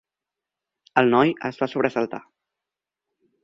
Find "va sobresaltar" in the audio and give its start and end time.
1.61-2.23